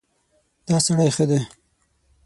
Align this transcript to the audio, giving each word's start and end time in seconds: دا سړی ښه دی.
دا 0.67 0.77
سړی 0.85 1.09
ښه 1.15 1.25
دی. 1.29 1.39